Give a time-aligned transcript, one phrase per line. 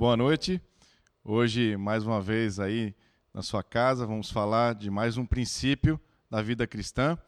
[0.00, 0.58] Boa noite.
[1.22, 2.94] Hoje, mais uma vez aí
[3.34, 7.18] na sua casa, vamos falar de mais um princípio da vida cristã.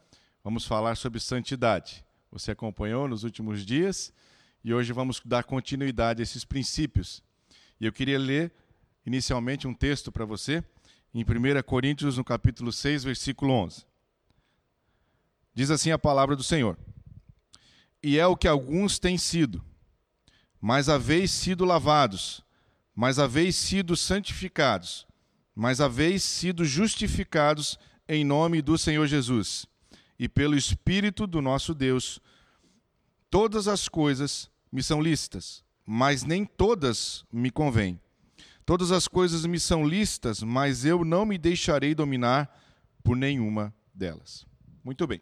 [0.43, 2.03] Vamos falar sobre santidade.
[2.31, 4.11] Você acompanhou nos últimos dias
[4.63, 7.21] e hoje vamos dar continuidade a esses princípios.
[7.79, 8.51] E eu queria ler
[9.05, 10.63] inicialmente um texto para você
[11.13, 13.85] em 1 Coríntios, no capítulo 6, versículo 11.
[15.53, 16.75] Diz assim a palavra do Senhor:
[18.01, 19.63] E é o que alguns têm sido,
[20.59, 22.43] mas haveis sido lavados
[22.95, 25.07] mas haveis sido santificados,
[25.55, 27.77] mas haveis sido justificados
[28.07, 29.65] em nome do Senhor Jesus
[30.17, 32.19] e pelo Espírito do nosso Deus.
[33.29, 37.99] Todas as coisas me são lícitas, mas nem todas me convêm.
[38.65, 42.61] Todas as coisas me são lícitas, mas eu não me deixarei dominar
[43.03, 44.45] por nenhuma delas.
[44.83, 45.21] Muito bem.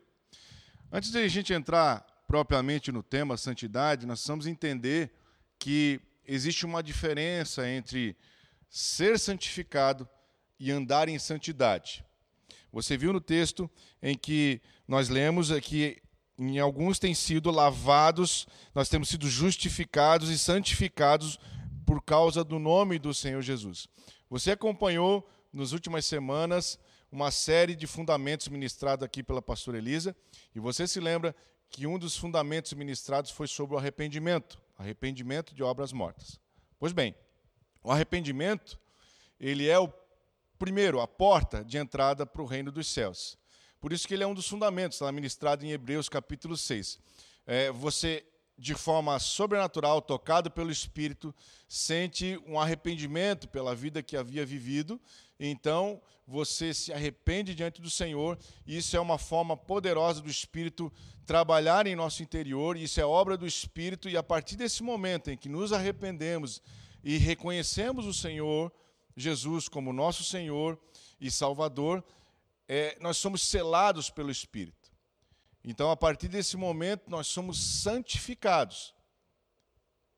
[0.92, 5.12] Antes de a gente entrar propriamente no tema santidade, nós precisamos entender
[5.58, 6.00] que
[6.34, 8.16] existe uma diferença entre
[8.70, 10.08] ser santificado
[10.58, 12.06] e andar em santidade.
[12.72, 13.70] Você viu no texto
[14.02, 16.02] em que nós lemos que
[16.40, 21.38] em alguns têm sido lavados, nós temos sido justificados e santificados
[21.86, 23.88] por causa do nome do Senhor Jesus.
[24.30, 26.80] Você acompanhou nas últimas semanas
[27.12, 30.16] uma série de fundamentos ministrados aqui pela pastora Elisa,
[30.56, 31.36] e você se lembra
[31.70, 34.58] que um dos fundamentos ministrados foi sobre o arrependimento.
[34.82, 36.40] Arrependimento de obras mortas.
[36.80, 37.16] Pois bem,
[37.84, 38.80] o arrependimento,
[39.40, 39.94] ele é o
[40.58, 43.38] primeiro, a porta de entrada para o reino dos céus.
[43.80, 47.00] Por isso que ele é um dos fundamentos, está ministrado em Hebreus capítulo 6.
[47.46, 48.26] É, você,
[48.58, 51.34] de forma sobrenatural, tocado pelo Espírito,
[51.68, 55.00] sente um arrependimento pela vida que havia vivido,
[55.50, 60.92] então você se arrepende diante do Senhor, isso é uma forma poderosa do Espírito
[61.26, 65.38] trabalhar em nosso interior, isso é obra do Espírito, e a partir desse momento em
[65.38, 66.62] que nos arrependemos
[67.04, 68.72] e reconhecemos o Senhor
[69.16, 70.80] Jesus como nosso Senhor
[71.20, 72.04] e Salvador,
[72.68, 74.92] é, nós somos selados pelo Espírito.
[75.64, 78.96] Então, a partir desse momento, nós somos santificados.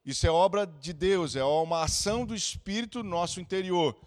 [0.06, 3.97] Isso é obra de Deus, é uma ação do Espírito no nosso interior.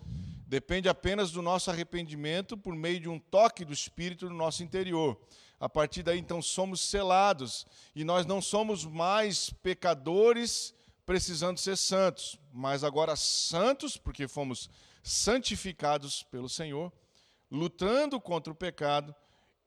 [0.47, 5.21] Depende apenas do nosso arrependimento por meio de um toque do Espírito no nosso interior.
[5.59, 10.73] A partir daí, então, somos selados e nós não somos mais pecadores
[11.05, 14.71] precisando ser santos, mas agora santos, porque fomos
[15.03, 16.93] santificados pelo Senhor,
[17.51, 19.15] lutando contra o pecado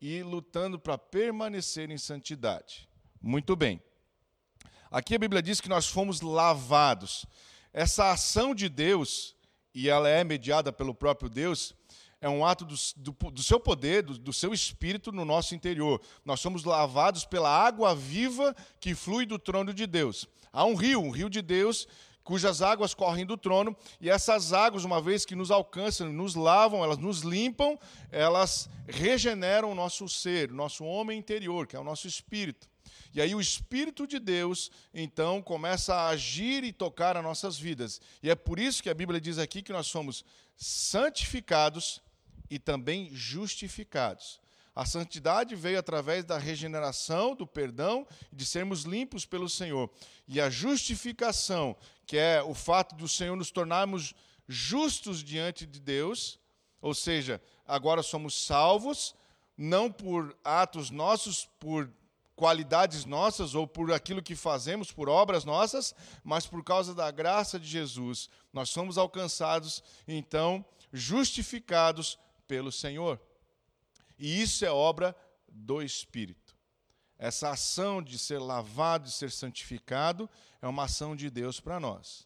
[0.02, 2.88] e lutando para permanecer em santidade.
[3.22, 3.82] Muito bem.
[4.92, 7.26] Aqui a Bíblia diz que nós fomos lavados.
[7.74, 9.36] Essa ação de Deus,
[9.80, 11.74] e ela é mediada pelo próprio Deus,
[12.20, 16.02] é um ato do, do, do seu poder, do, do, seu espírito no nosso interior.
[16.26, 20.28] Nós somos lavados pela água viva que flui do trono de Deus.
[20.52, 21.88] Há um rio, um rio de Deus,
[22.26, 26.84] cujas águas correm do trono, e essas águas, uma vez que nos alcançam, nos lavam,
[26.84, 27.80] elas nos limpam,
[28.12, 32.68] elas regeneram o nosso ser, o nosso homem interior, que é o nosso espírito.
[33.14, 38.00] E aí o Espírito de Deus, então, começa a agir e tocar as nossas vidas.
[38.22, 40.24] E é por isso que a Bíblia diz aqui que nós somos
[40.56, 42.02] santificados
[42.50, 44.40] e também justificados.
[44.76, 49.90] A santidade veio através da regeneração, do perdão, de sermos limpos pelo Senhor.
[50.28, 54.14] E a justificação, que é o fato do Senhor nos tornarmos
[54.48, 56.40] justos diante de Deus,
[56.82, 59.14] ou seja, agora somos salvos,
[59.58, 61.92] não por atos nossos, por
[62.40, 67.60] qualidades nossas ou por aquilo que fazemos, por obras nossas, mas por causa da graça
[67.60, 68.30] de Jesus.
[68.54, 72.18] Nós somos alcançados, então, justificados
[72.48, 73.20] pelo Senhor.
[74.18, 75.14] E isso é obra
[75.50, 76.56] do Espírito.
[77.18, 80.30] Essa ação de ser lavado, de ser santificado,
[80.62, 82.26] é uma ação de Deus para nós.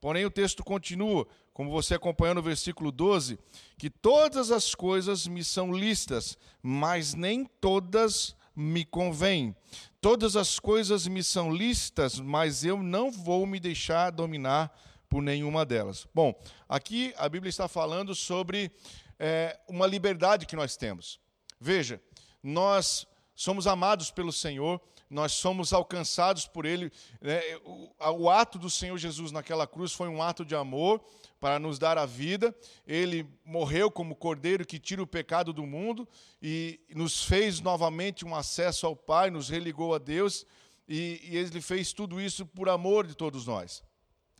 [0.00, 3.40] Porém, o texto continua, como você acompanhou no versículo 12,
[3.76, 9.54] que todas as coisas me são listas, mas nem todas me convêm.
[10.00, 14.76] Todas as coisas me são listas, mas eu não vou me deixar dominar
[15.08, 16.08] por nenhuma delas.
[16.12, 16.34] Bom,
[16.68, 18.72] aqui a Bíblia está falando sobre
[19.16, 21.20] é, uma liberdade que nós temos.
[21.60, 22.02] Veja,
[22.42, 26.90] nós somos amados pelo Senhor, nós somos alcançados por Ele.
[27.20, 27.40] Né?
[27.64, 31.00] O, ato do Senhor Jesus naquela cruz foi um ato de amor
[31.40, 32.54] para nos dar a vida.
[32.86, 36.06] Ele morreu como cordeiro que tira o pecado do mundo
[36.42, 40.44] e nos fez novamente um acesso ao Pai, nos religou a Deus
[40.88, 43.82] e, e Ele fez tudo isso por amor de todos nós.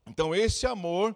[0.07, 1.15] Então, esse amor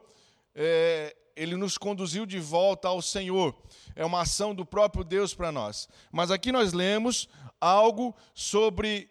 [0.54, 3.54] é, ele nos conduziu de volta ao Senhor.
[3.94, 5.88] É uma ação do próprio Deus para nós.
[6.10, 7.28] Mas aqui nós lemos
[7.60, 9.10] algo sobre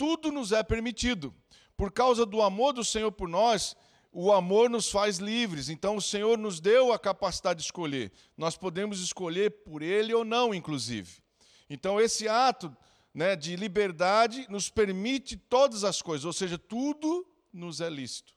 [0.00, 1.34] tudo nos é permitido.
[1.76, 3.76] Por causa do amor do Senhor por nós,
[4.10, 8.10] o amor nos faz livres, então o Senhor nos deu a capacidade de escolher.
[8.34, 11.20] Nós podemos escolher por Ele ou não, inclusive.
[11.68, 12.74] Então, esse ato
[13.12, 18.32] né, de liberdade nos permite todas as coisas, ou seja, tudo nos é lícito,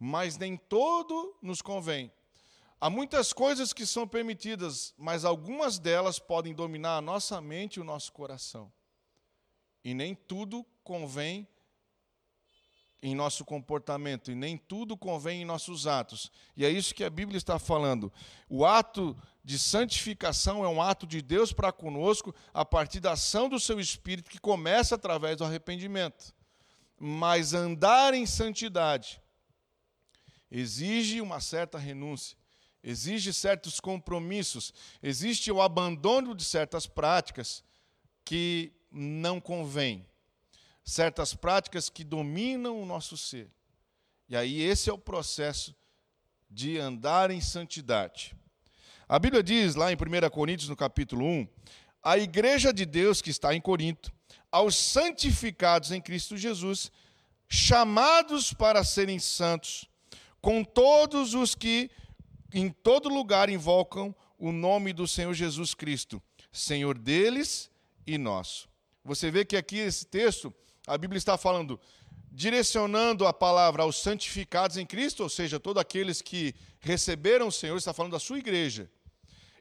[0.00, 2.10] mas nem todo nos convém.
[2.80, 7.80] Há muitas coisas que são permitidas, mas algumas delas podem dominar a nossa mente e
[7.80, 8.72] o nosso coração.
[9.84, 11.46] E nem tudo convém
[13.00, 16.32] em nosso comportamento, e nem tudo convém em nossos atos.
[16.56, 18.12] E é isso que a Bíblia está falando.
[18.48, 23.48] O ato de santificação é um ato de Deus para conosco a partir da ação
[23.48, 26.34] do seu Espírito que começa através do arrependimento.
[26.98, 29.20] Mas andar em santidade
[30.50, 32.36] exige uma certa renúncia,
[32.82, 37.62] exige certos compromissos, existe o abandono de certas práticas
[38.24, 40.06] que não convém,
[40.84, 43.50] certas práticas que dominam o nosso ser.
[44.28, 45.74] E aí esse é o processo
[46.50, 48.34] de andar em santidade.
[49.08, 51.48] A Bíblia diz lá em 1 Coríntios, no capítulo 1,
[52.02, 54.12] a igreja de Deus que está em Corinto,
[54.50, 56.90] aos santificados em Cristo Jesus,
[57.48, 59.88] chamados para serem santos,
[60.40, 61.90] com todos os que
[62.52, 67.70] em todo lugar invocam o nome do Senhor Jesus Cristo, Senhor deles
[68.06, 68.67] e nosso.
[69.08, 70.54] Você vê que aqui esse texto,
[70.86, 71.80] a Bíblia está falando,
[72.30, 77.78] direcionando a palavra aos santificados em Cristo, ou seja, todos aqueles que receberam o Senhor,
[77.78, 78.90] está falando da sua igreja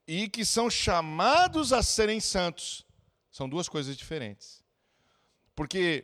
[0.05, 2.85] e que são chamados a serem santos.
[3.31, 4.61] São duas coisas diferentes.
[5.55, 6.03] Porque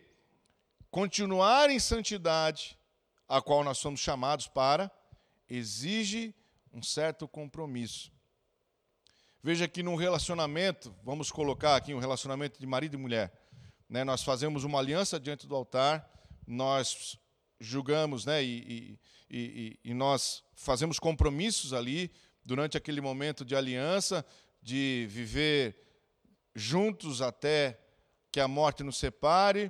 [0.90, 2.80] continuar em santidade,
[3.28, 4.90] a qual nós somos chamados para,
[5.50, 6.34] exige
[6.72, 8.10] um certo compromisso.
[9.46, 13.30] Veja que num relacionamento, vamos colocar aqui um relacionamento de marido e mulher,
[13.90, 16.10] né, nós fazemos uma aliança diante do altar,
[16.48, 17.20] nós
[17.60, 18.98] julgamos né, e,
[19.30, 22.10] e, e, e nós fazemos compromissos ali,
[22.46, 24.26] durante aquele momento de aliança,
[24.62, 25.78] de viver
[26.56, 27.78] juntos até
[28.32, 29.70] que a morte nos separe,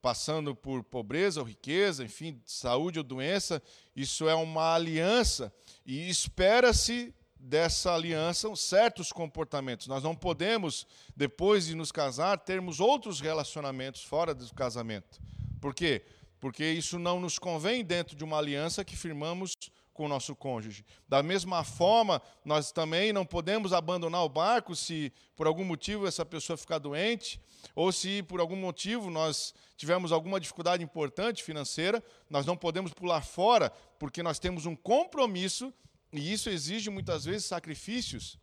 [0.00, 3.62] passando por pobreza ou riqueza, enfim, saúde ou doença,
[3.94, 5.52] isso é uma aliança
[5.84, 9.88] e espera-se dessa aliança certos comportamentos.
[9.88, 10.86] Nós não podemos,
[11.16, 15.20] depois de nos casar, termos outros relacionamentos fora do casamento.
[15.60, 16.04] Por quê?
[16.38, 19.54] Porque isso não nos convém dentro de uma aliança que firmamos
[19.92, 20.84] com o nosso cônjuge.
[21.08, 26.24] Da mesma forma, nós também não podemos abandonar o barco se por algum motivo essa
[26.24, 27.40] pessoa ficar doente,
[27.74, 33.22] ou se por algum motivo nós tivermos alguma dificuldade importante financeira, nós não podemos pular
[33.22, 35.74] fora, porque nós temos um compromisso
[36.12, 38.38] e isso exige muitas vezes sacrifícios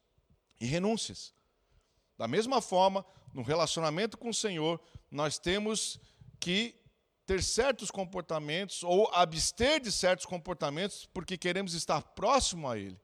[0.60, 1.34] e renúncias.
[2.18, 4.82] Da mesma forma, no relacionamento com o Senhor,
[5.12, 6.00] nós temos
[6.40, 6.76] que
[7.26, 13.00] ter certos comportamentos ou abster de certos comportamentos porque queremos estar próximo a Ele.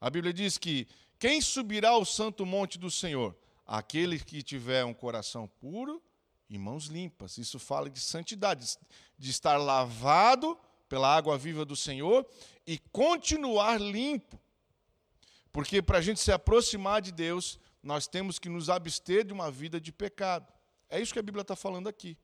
[0.00, 3.36] A Bíblia diz que quem subirá ao santo monte do Senhor?
[3.64, 6.02] Aquele que tiver um coração puro
[6.50, 7.38] e mãos limpas.
[7.38, 8.76] Isso fala de santidade,
[9.16, 10.58] de estar lavado
[10.88, 12.26] pela água viva do Senhor
[12.66, 14.40] e continuar limpo.
[15.52, 19.50] Porque para a gente se aproximar de Deus, nós temos que nos abster de uma
[19.50, 20.52] vida de pecado.
[20.88, 22.16] É isso que a Bíblia está falando aqui.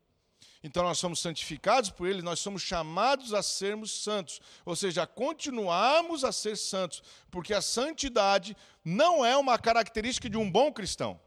[0.63, 5.07] Então nós somos santificados por Ele, nós somos chamados a sermos santos, ou seja, a
[5.07, 11.21] continuarmos a ser santos, porque a santidade não é uma característica de um bom cristão,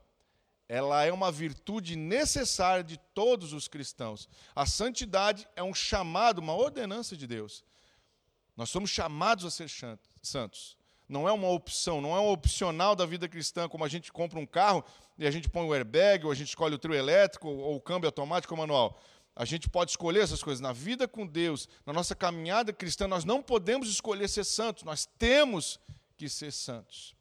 [0.68, 4.30] ela é uma virtude necessária de todos os cristãos.
[4.56, 7.64] A santidade é um chamado, uma ordenança de Deus.
[8.56, 9.70] Nós somos chamados a ser
[10.22, 10.78] santos.
[11.08, 14.40] Não é uma opção, não é um opcional da vida cristã, como a gente compra
[14.40, 14.84] um carro
[15.18, 17.82] e a gente põe o airbag, ou a gente escolhe o trio elétrico, ou o
[17.82, 19.00] câmbio automático ou manual.
[19.36, 20.62] A gente pode escolher essas coisas.
[20.62, 25.08] Na vida com Deus, na nossa caminhada cristã, nós não podemos escolher ser santos, nós
[25.18, 25.80] temos
[26.16, 27.16] que ser santos.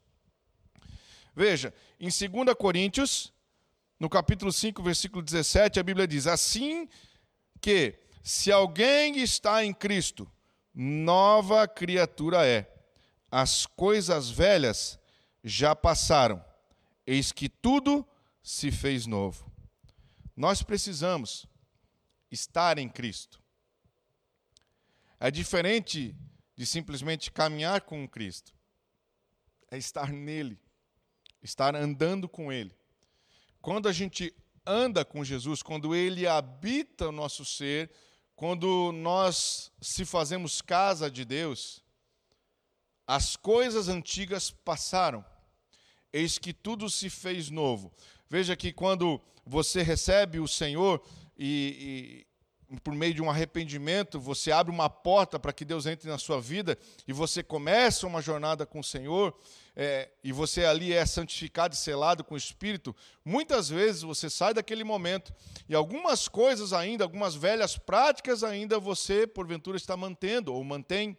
[1.35, 3.32] Veja, em 2 Coríntios,
[4.03, 6.89] no capítulo 5, versículo 17, a Bíblia diz: Assim
[7.61, 10.29] que, se alguém está em Cristo,
[10.73, 12.69] nova criatura é.
[13.31, 14.99] As coisas velhas
[15.41, 16.43] já passaram,
[17.07, 18.05] eis que tudo
[18.43, 19.49] se fez novo.
[20.35, 21.47] Nós precisamos
[22.29, 23.41] estar em Cristo.
[25.17, 26.13] É diferente
[26.57, 28.53] de simplesmente caminhar com Cristo.
[29.71, 30.59] É estar nele,
[31.41, 32.82] estar andando com ele.
[33.63, 37.89] Quando a gente anda com Jesus, quando ele habita o nosso ser,
[38.35, 41.81] quando nós se fazemos casa de Deus,
[43.07, 45.23] as coisas antigas passaram,
[46.11, 47.89] eis que tudo se fez novo.
[48.29, 51.01] Veja que quando você recebe o Senhor,
[51.37, 52.27] e,
[52.81, 56.39] por meio de um arrependimento, você abre uma porta para que Deus entre na sua
[56.39, 56.77] vida
[57.07, 59.37] e você começa uma jornada com o Senhor,
[59.75, 64.53] é, e você ali é santificado e selado com o Espírito, muitas vezes você sai
[64.53, 65.33] daquele momento
[65.67, 71.17] e algumas coisas ainda, algumas velhas práticas ainda você, porventura, está mantendo ou mantém.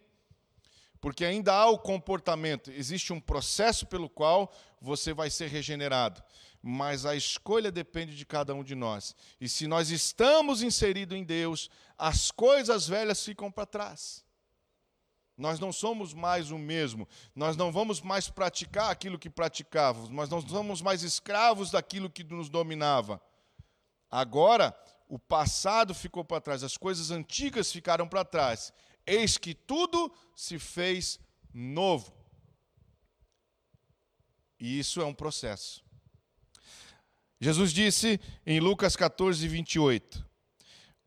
[1.01, 6.23] Porque ainda há o comportamento, existe um processo pelo qual você vai ser regenerado
[6.67, 9.15] mas a escolha depende de cada um de nós.
[9.39, 14.25] E se nós estamos inseridos em Deus, as coisas velhas ficam para trás.
[15.37, 20.27] Nós não somos mais o mesmo, nós não vamos mais praticar aquilo que praticávamos, nós
[20.27, 23.21] não somos mais escravos daquilo que nos dominava.
[24.09, 24.75] Agora,
[25.07, 28.73] o passado ficou para trás, as coisas antigas ficaram para trás.
[29.05, 31.19] Eis que tudo se fez
[31.53, 32.11] novo.
[34.59, 35.84] E isso é um processo.
[37.39, 40.25] Jesus disse em Lucas 14, 28: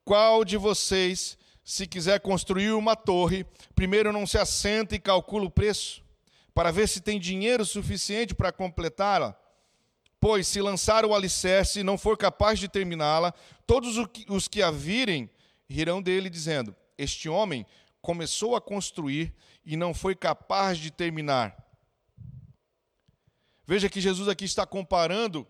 [0.05, 5.51] Qual de vocês, se quiser construir uma torre, primeiro não se assenta e calcula o
[5.51, 6.03] preço,
[6.55, 9.39] para ver se tem dinheiro suficiente para completá-la?
[10.21, 13.33] Pois, se lançar o alicerce e não for capaz de terminá-la,
[13.67, 13.97] todos
[14.29, 15.31] os que a virem
[15.69, 17.65] rirão dele, dizendo: Este homem
[18.03, 21.57] começou a construir e não foi capaz de terminar.
[23.67, 25.47] Veja que Jesus aqui está comparando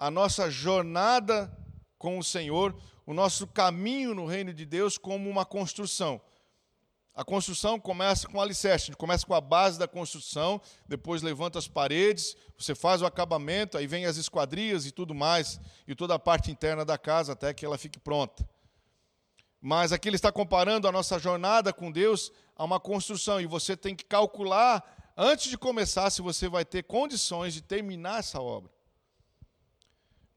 [0.00, 1.54] a nossa jornada
[1.98, 6.18] com o Senhor, o nosso caminho no reino de Deus como uma construção.
[7.14, 11.20] A construção começa com o alicerce, a gente começa com a base da construção, depois
[11.20, 15.94] levanta as paredes, você faz o acabamento, aí vem as esquadrias e tudo mais, e
[15.94, 18.48] toda a parte interna da casa até que ela fique pronta.
[19.60, 23.76] Mas aqui ele está comparando a nossa jornada com Deus a uma construção, e você
[23.76, 28.79] tem que calcular, antes de começar, se você vai ter condições de terminar essa obra.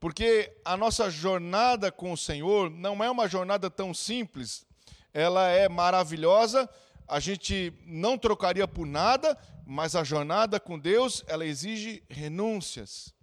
[0.03, 4.65] Porque a nossa jornada com o Senhor não é uma jornada tão simples,
[5.13, 6.69] ela é maravilhosa,
[7.07, 13.13] a gente não trocaria por nada, mas a jornada com Deus, ela exige renúncias.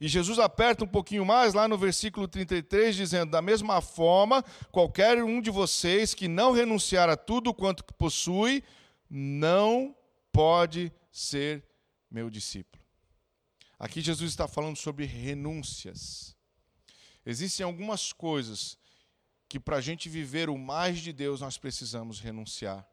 [0.00, 4.42] E Jesus aperta um pouquinho mais lá no versículo 33, dizendo: Da mesma forma,
[4.72, 8.64] qualquer um de vocês que não renunciar a tudo quanto possui,
[9.10, 9.94] não
[10.32, 11.62] pode ser
[12.10, 12.77] meu discípulo.
[13.78, 16.34] Aqui Jesus está falando sobre renúncias.
[17.24, 18.76] Existem algumas coisas
[19.48, 22.86] que para a gente viver o mais de Deus nós precisamos renunciar.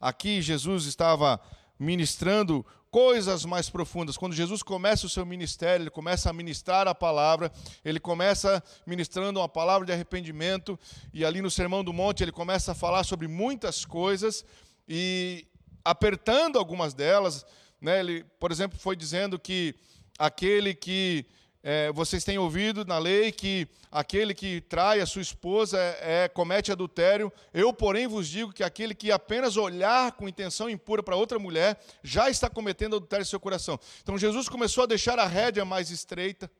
[0.00, 1.40] Aqui Jesus estava
[1.78, 4.16] ministrando coisas mais profundas.
[4.16, 7.52] Quando Jesus começa o seu ministério, ele começa a ministrar a palavra,
[7.84, 10.78] ele começa ministrando uma palavra de arrependimento,
[11.12, 14.44] e ali no Sermão do Monte ele começa a falar sobre muitas coisas
[14.88, 15.46] e
[15.84, 17.44] apertando algumas delas.
[17.80, 18.00] Né?
[18.00, 19.74] Ele, por exemplo, foi dizendo que
[20.18, 21.26] aquele que
[21.62, 26.28] é, vocês têm ouvido na lei que aquele que trai a sua esposa é, é,
[26.28, 27.32] comete adultério.
[27.52, 31.78] Eu, porém, vos digo que aquele que apenas olhar com intenção impura para outra mulher
[32.02, 33.78] já está cometendo adultério em seu coração.
[34.02, 36.50] Então Jesus começou a deixar a rédea mais estreita,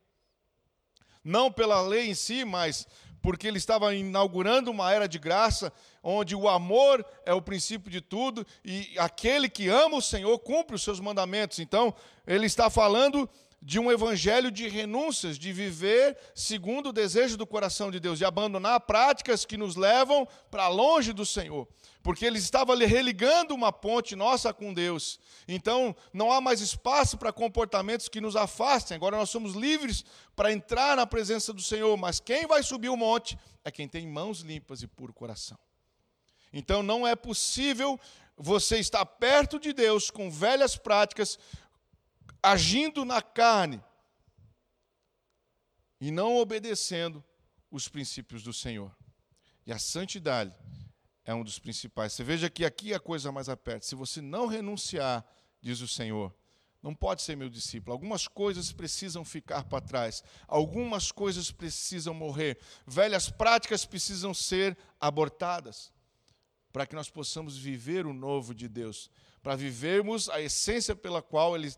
[1.22, 2.86] não pela lei em si, mas
[3.22, 5.72] porque ele estava inaugurando uma era de graça,
[6.02, 10.76] onde o amor é o princípio de tudo e aquele que ama o Senhor cumpre
[10.76, 11.58] os seus mandamentos.
[11.58, 11.94] Então,
[12.26, 13.28] ele está falando
[13.60, 18.24] de um evangelho de renúncias, de viver segundo o desejo do coração de Deus, de
[18.24, 21.66] abandonar práticas que nos levam para longe do Senhor.
[22.02, 25.18] Porque ele estava religando uma ponte nossa com Deus.
[25.46, 28.94] Então, não há mais espaço para comportamentos que nos afastem.
[28.94, 30.04] Agora nós somos livres
[30.36, 34.06] para entrar na presença do Senhor, mas quem vai subir o monte é quem tem
[34.06, 35.58] mãos limpas e puro coração.
[36.52, 37.98] Então, não é possível
[38.36, 41.38] você estar perto de Deus com velhas práticas,
[42.42, 43.82] agindo na carne
[46.00, 47.24] e não obedecendo
[47.70, 48.94] os princípios do Senhor.
[49.66, 50.54] E a santidade
[51.24, 52.12] é um dos principais.
[52.12, 53.84] Você veja que aqui a coisa mais aperta.
[53.84, 55.24] Se você não renunciar,
[55.60, 56.34] diz o Senhor,
[56.82, 57.92] não pode ser meu discípulo.
[57.92, 60.22] Algumas coisas precisam ficar para trás.
[60.46, 62.58] Algumas coisas precisam morrer.
[62.86, 65.92] Velhas práticas precisam ser abortadas
[66.72, 69.10] para que nós possamos viver o novo de Deus,
[69.42, 71.72] para vivermos a essência pela qual ele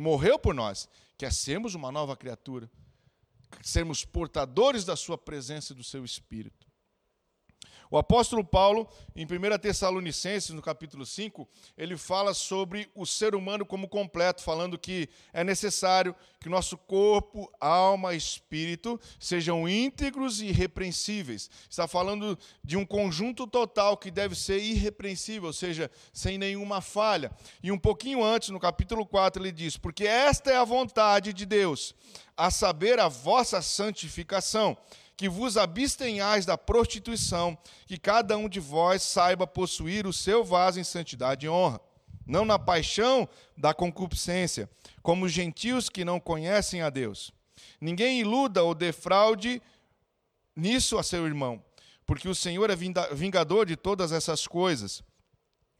[0.00, 2.70] morreu por nós, que é sermos uma nova criatura,
[3.62, 6.69] sermos portadores da sua presença e do seu espírito.
[7.90, 13.66] O apóstolo Paulo, em 1 Tessalonicenses, no capítulo 5, ele fala sobre o ser humano
[13.66, 21.50] como completo, falando que é necessário que nosso corpo, alma espírito sejam íntegros e irrepreensíveis.
[21.68, 27.32] Está falando de um conjunto total que deve ser irrepreensível, ou seja, sem nenhuma falha.
[27.60, 31.44] E um pouquinho antes, no capítulo 4, ele diz: Porque esta é a vontade de
[31.44, 31.92] Deus,
[32.36, 34.78] a saber, a vossa santificação
[35.20, 40.80] que vos abstenhais da prostituição, que cada um de vós saiba possuir o seu vaso
[40.80, 41.78] em santidade e honra,
[42.26, 44.66] não na paixão da concupiscência,
[45.02, 47.32] como os gentios que não conhecem a Deus.
[47.78, 49.60] Ninguém iluda ou defraude
[50.56, 51.62] nisso a seu irmão,
[52.06, 52.76] porque o Senhor é
[53.12, 55.02] vingador de todas essas coisas,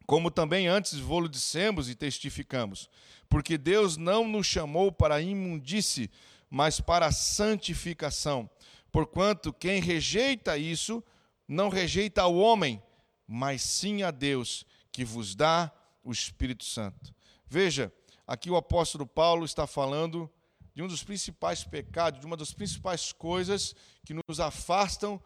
[0.05, 2.87] como também antes vou-lo dissemos e testificamos,
[3.27, 6.11] porque Deus não nos chamou para a imundície,
[6.47, 8.47] mas para a santificação.
[8.91, 11.03] Porquanto quem rejeita isso,
[11.47, 12.81] não rejeita ao homem,
[13.27, 15.71] mas sim a Deus, que vos dá
[16.03, 17.13] o Espírito Santo.
[17.45, 17.91] Veja,
[18.27, 20.29] aqui o apóstolo Paulo está falando
[20.73, 25.21] de um dos principais pecados, de uma das principais coisas que nos afastam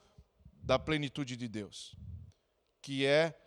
[0.52, 1.96] da plenitude de Deus,
[2.82, 3.40] que é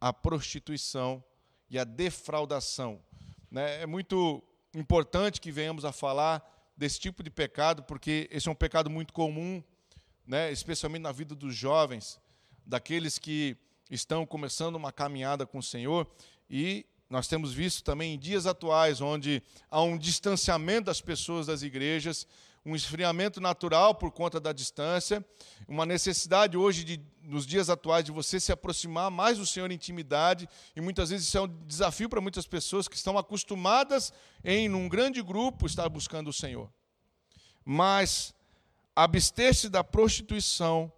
[0.00, 1.22] a prostituição
[1.70, 3.00] e a defraudação.
[3.50, 3.82] Né?
[3.82, 4.42] É muito
[4.74, 9.12] importante que venhamos a falar desse tipo de pecado, porque esse é um pecado muito
[9.12, 9.60] comum,
[10.24, 10.52] né?
[10.52, 12.20] especialmente na vida dos jovens,
[12.64, 13.56] daqueles que
[13.90, 16.08] estão começando uma caminhada com o Senhor,
[16.48, 21.62] e nós temos visto também em dias atuais, onde há um distanciamento das pessoas das
[21.62, 22.28] igrejas,
[22.64, 25.24] um esfriamento natural por conta da distância,
[25.66, 29.74] uma necessidade hoje, de, nos dias atuais, de você se aproximar mais do Senhor em
[29.74, 34.12] intimidade, e muitas vezes isso é um desafio para muitas pessoas que estão acostumadas
[34.44, 36.70] em, num grande grupo, estar buscando o Senhor.
[37.64, 38.34] Mas
[38.94, 40.92] abster-se da prostituição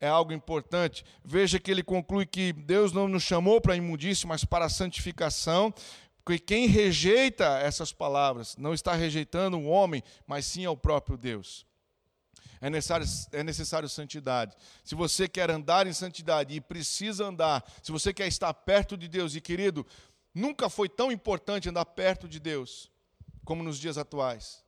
[0.00, 1.04] é algo importante.
[1.24, 4.68] Veja que ele conclui que Deus não nos chamou para a imundície, mas para a
[4.68, 5.72] santificação.
[6.24, 11.66] Porque quem rejeita essas palavras não está rejeitando o homem, mas sim ao próprio Deus.
[12.62, 14.56] É necessário, é necessário santidade.
[14.82, 19.06] Se você quer andar em santidade e precisa andar, se você quer estar perto de
[19.06, 19.86] Deus, e querido,
[20.34, 22.90] nunca foi tão importante andar perto de Deus
[23.44, 24.64] como nos dias atuais.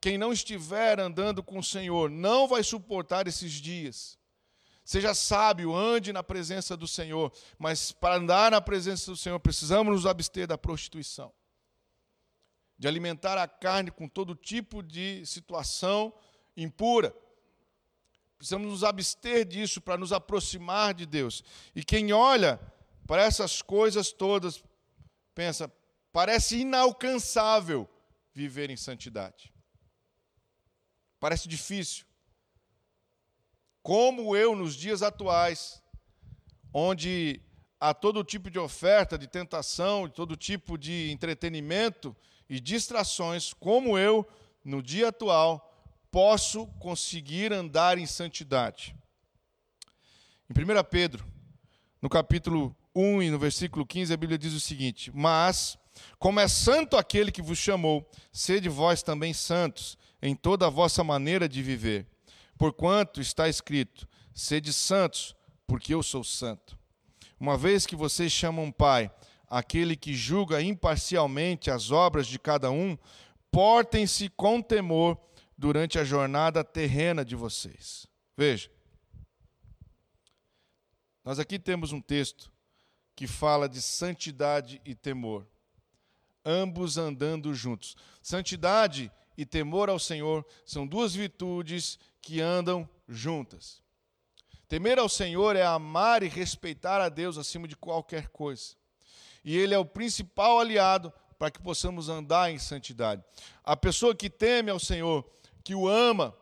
[0.00, 4.17] Quem não estiver andando com o Senhor não vai suportar esses dias.
[4.88, 7.30] Seja sábio, ande na presença do Senhor.
[7.58, 11.30] Mas para andar na presença do Senhor, precisamos nos abster da prostituição,
[12.78, 16.10] de alimentar a carne com todo tipo de situação
[16.56, 17.14] impura.
[18.38, 21.44] Precisamos nos abster disso para nos aproximar de Deus.
[21.74, 22.58] E quem olha
[23.06, 24.64] para essas coisas todas,
[25.34, 25.70] pensa,
[26.10, 27.86] parece inalcançável
[28.32, 29.52] viver em santidade.
[31.20, 32.07] Parece difícil
[33.82, 35.82] como eu nos dias atuais,
[36.72, 37.40] onde
[37.80, 42.14] há todo tipo de oferta, de tentação, todo tipo de entretenimento
[42.48, 44.26] e distrações, como eu,
[44.64, 45.64] no dia atual,
[46.10, 48.94] posso conseguir andar em santidade.
[50.48, 51.24] Em 1 Pedro,
[52.00, 55.78] no capítulo 1 e no versículo 15, a Bíblia diz o seguinte: Mas,
[56.18, 61.04] como é santo aquele que vos chamou, sede vós também santos em toda a vossa
[61.04, 62.06] maneira de viver
[62.58, 65.34] Porquanto está escrito: sede santos,
[65.66, 66.78] porque eu sou santo.
[67.38, 69.10] Uma vez que vocês chamam Pai
[69.48, 72.98] aquele que julga imparcialmente as obras de cada um,
[73.50, 75.18] portem-se com temor
[75.56, 78.06] durante a jornada terrena de vocês.
[78.36, 78.70] Veja,
[81.24, 82.52] nós aqui temos um texto
[83.16, 85.46] que fala de santidade e temor,
[86.44, 87.96] ambos andando juntos.
[88.22, 93.82] Santidade e temor ao Senhor são duas virtudes que andam juntas.
[94.68, 98.76] Temer ao Senhor é amar e respeitar a Deus acima de qualquer coisa.
[99.44, 103.24] E Ele é o principal aliado para que possamos andar em santidade.
[103.64, 105.24] A pessoa que teme ao Senhor,
[105.64, 106.36] que o ama,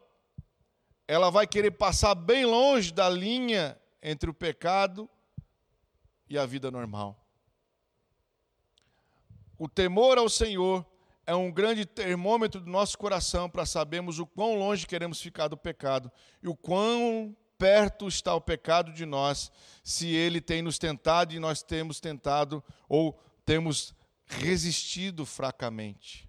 [1.07, 5.09] ela vai querer passar bem longe da linha entre o pecado
[6.29, 7.25] e a vida normal.
[9.59, 10.85] O temor ao Senhor
[11.27, 15.57] é um grande termômetro do nosso coração para sabermos o quão longe queremos ficar do
[15.57, 16.11] pecado
[16.43, 19.51] e o quão perto está o pecado de nós,
[19.83, 23.95] se ele tem nos tentado e nós temos tentado ou temos
[24.27, 26.29] resistido fracamente.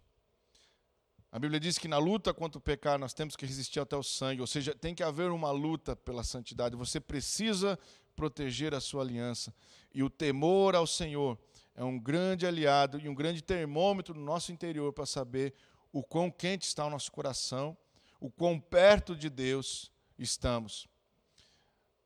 [1.32, 4.02] A Bíblia diz que na luta contra o pecado nós temos que resistir até o
[4.02, 6.76] sangue, ou seja, tem que haver uma luta pela santidade.
[6.76, 7.78] Você precisa
[8.16, 9.54] proteger a sua aliança.
[9.94, 11.38] E o temor ao Senhor
[11.78, 15.54] é um grande aliado e um grande termômetro no nosso interior para saber
[15.94, 17.78] o quão quente está o nosso coração,
[18.20, 20.88] o quão perto de Deus estamos.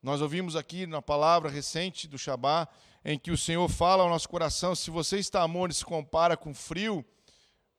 [0.02, 2.68] Nós ouvimos aqui na palavra recente do Shabá,
[3.02, 6.36] em que o Senhor fala ao nosso coração: se você está amor e se compara
[6.36, 7.02] com frio,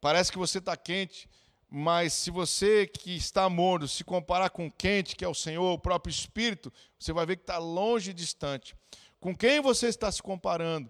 [0.02, 1.30] parece que você está quente,
[1.70, 5.80] mas se você que está morno se comparar com quente, que é o Senhor, o
[5.80, 8.76] próprio Espírito, você vai ver que está longe e distante.
[9.20, 10.90] Com quem você está se comparando?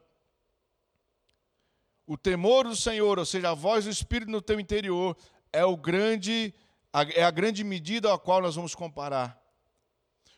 [2.06, 5.16] O temor do Senhor, ou seja, a voz do Espírito no teu interior,
[5.52, 6.54] é o grande
[7.16, 9.42] é a grande medida a qual nós vamos comparar.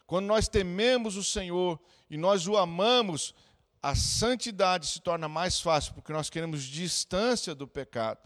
[0.05, 3.33] Quando nós tememos o Senhor e nós o amamos,
[3.81, 8.19] a santidade se torna mais fácil, porque nós queremos distância do pecado.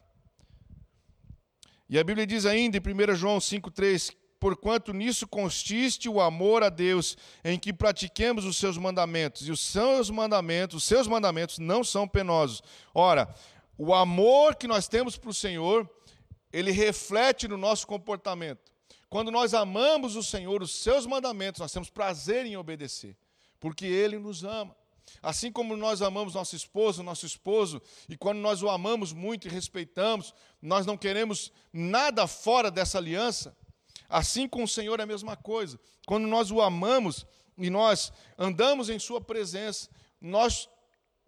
[1.90, 6.70] E a Bíblia diz ainda em 1 João 5,3: Porquanto nisso consiste o amor a
[6.70, 11.84] Deus, em que pratiquemos os seus mandamentos, e os seus mandamentos, os seus mandamentos não
[11.84, 12.64] são penosos.
[12.94, 13.34] Ora,
[13.78, 15.90] o amor que nós temos para o Senhor,
[16.54, 18.72] ele reflete no nosso comportamento.
[19.10, 23.18] Quando nós amamos o Senhor, os seus mandamentos, nós temos prazer em obedecer,
[23.60, 24.76] porque Ele nos ama.
[25.22, 29.52] Assim como nós amamos nosso esposo, nosso esposo, e quando nós o amamos muito e
[29.52, 33.58] respeitamos, nós não queremos nada fora dessa aliança,
[34.10, 35.80] assim com o Senhor é a mesma coisa.
[36.06, 37.26] Quando nós o amamos
[37.58, 40.68] e nós andamos em Sua presença, nós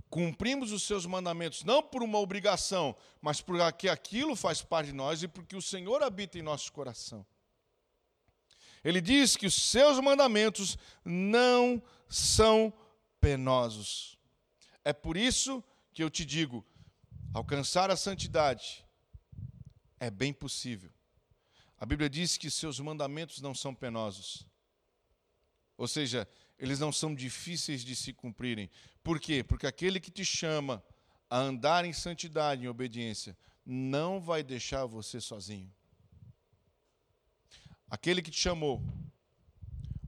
[0.10, 5.24] cumprimos os seus mandamentos, não por uma obrigação, mas porque aquilo faz parte de nós
[5.24, 7.26] e porque o Senhor habita em nosso coração.
[8.84, 12.74] Ele diz que os seus mandamentos não são
[13.22, 14.17] penosos.
[14.84, 15.63] É por isso
[15.94, 16.65] que eu te digo:
[17.34, 18.86] alcançar a santidade
[20.00, 20.91] é bem possível.
[21.82, 24.46] A Bíblia diz que seus mandamentos não são penosos.
[25.76, 28.70] Ou seja, eles não são difíceis de se cumprirem.
[29.04, 29.44] Por quê?
[29.44, 30.84] Porque aquele que te chama
[31.28, 35.74] a andar em santidade, em obediência, não vai deixar você sozinho.
[37.89, 38.80] Aquele que te chamou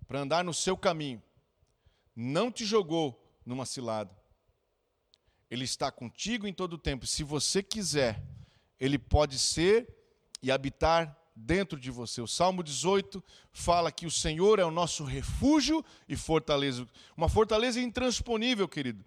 [0.08, 1.24] para andar no seu caminho,
[2.16, 4.16] não te jogou numa cilada.
[5.50, 7.08] Ele está contigo em todo o tempo.
[7.08, 8.24] Se você quiser,
[8.80, 9.92] ele pode ser
[10.40, 12.22] e habitar dentro de você.
[12.22, 16.88] O Salmo 18 fala que o Senhor é o nosso refúgio e fortaleza.
[17.15, 19.04] Uma fortaleza intransponível, querido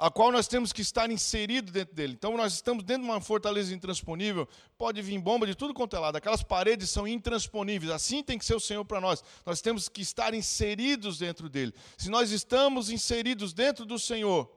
[0.00, 2.14] a qual nós temos que estar inserido dentro dele.
[2.14, 5.98] Então nós estamos dentro de uma fortaleza intransponível, pode vir bomba de tudo quanto é
[5.98, 9.22] lado, aquelas paredes são intransponíveis, assim tem que ser o Senhor para nós.
[9.44, 11.74] Nós temos que estar inseridos dentro dele.
[11.98, 14.50] Se nós estamos inseridos dentro do Senhor,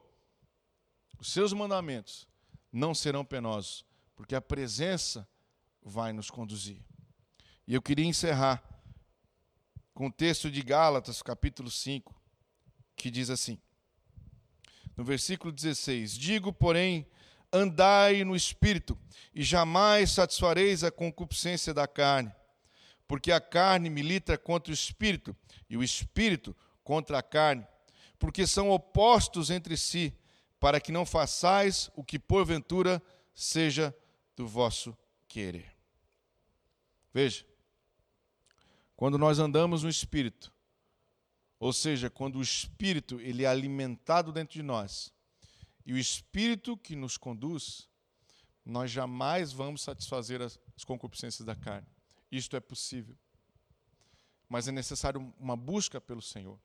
[1.19, 2.25] os seus mandamentos
[2.71, 5.27] não serão penosos, porque a presença
[5.84, 6.78] vai nos conduzir.
[7.67, 8.63] E eu queria encerrar
[9.93, 12.13] com o texto de Gálatas, capítulo 5,
[12.96, 13.60] que diz assim:
[14.96, 17.06] no versículo 16: Digo, porém,
[17.52, 18.98] andai no espírito,
[19.34, 22.34] e jamais satisfareis a concupiscência da carne,
[23.08, 25.36] porque a carne milita contra o espírito,
[25.69, 27.65] e o espírito contra a carne,
[28.17, 30.13] porque são opostos entre si,
[30.60, 33.02] para que não façais o que porventura
[33.34, 33.96] seja
[34.36, 35.72] do vosso querer.
[37.13, 37.45] Veja,
[38.95, 40.54] quando nós andamos no espírito,
[41.63, 45.13] ou seja, quando o Espírito ele é alimentado dentro de nós,
[45.86, 47.88] e o Espírito que nos conduz,
[48.65, 51.88] nós jamais vamos satisfazer as, as concupiscências da carne.
[52.30, 53.17] Isto é possível.
[54.49, 56.60] Mas é necessário uma busca pelo Senhor.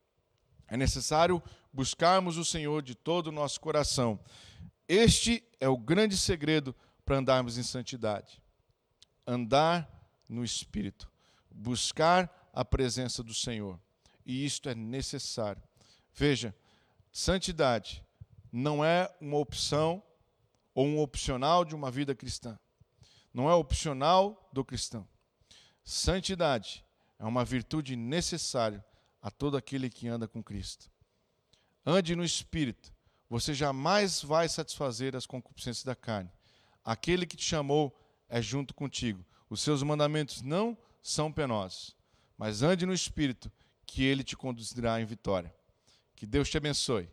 [0.66, 1.40] É necessário
[1.72, 4.18] buscarmos o Senhor de todo o nosso coração.
[4.88, 8.42] Este é o grande segredo para andarmos em santidade.
[9.26, 9.88] Andar
[10.28, 11.10] no Espírito.
[11.50, 13.80] Buscar a presença do Senhor
[14.28, 15.62] e isto é necessário.
[16.14, 16.54] Veja,
[17.10, 18.04] santidade
[18.52, 20.02] não é uma opção
[20.74, 22.58] ou um opcional de uma vida cristã.
[23.32, 25.08] Não é opcional do cristão.
[25.82, 26.84] Santidade
[27.18, 28.84] é uma virtude necessária
[29.22, 30.90] a todo aquele que anda com Cristo.
[31.84, 32.92] Ande no espírito,
[33.30, 36.30] você jamais vai satisfazer as concupiscências da carne.
[36.84, 39.24] Aquele que te chamou é junto contigo.
[39.50, 41.96] Os seus mandamentos não são penosos,
[42.36, 43.50] mas ande no espírito
[43.86, 45.54] que Ele te conduzirá em vitória.
[46.14, 47.08] Que Deus te abençoe.